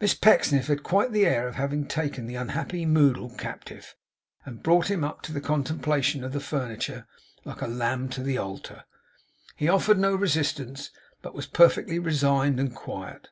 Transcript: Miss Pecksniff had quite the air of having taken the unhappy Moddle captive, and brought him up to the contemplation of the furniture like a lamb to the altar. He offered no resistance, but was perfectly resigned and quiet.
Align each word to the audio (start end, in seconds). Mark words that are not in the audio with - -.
Miss 0.00 0.12
Pecksniff 0.12 0.66
had 0.66 0.82
quite 0.82 1.12
the 1.12 1.24
air 1.24 1.46
of 1.46 1.54
having 1.54 1.86
taken 1.86 2.26
the 2.26 2.34
unhappy 2.34 2.84
Moddle 2.84 3.30
captive, 3.38 3.94
and 4.44 4.60
brought 4.60 4.90
him 4.90 5.04
up 5.04 5.22
to 5.22 5.32
the 5.32 5.40
contemplation 5.40 6.24
of 6.24 6.32
the 6.32 6.40
furniture 6.40 7.06
like 7.44 7.60
a 7.62 7.68
lamb 7.68 8.08
to 8.08 8.20
the 8.24 8.38
altar. 8.38 8.86
He 9.54 9.68
offered 9.68 10.00
no 10.00 10.16
resistance, 10.16 10.90
but 11.22 11.32
was 11.32 11.46
perfectly 11.46 12.00
resigned 12.00 12.58
and 12.58 12.74
quiet. 12.74 13.28